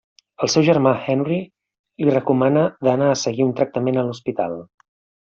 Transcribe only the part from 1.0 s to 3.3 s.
Henry, li recomana d'anar a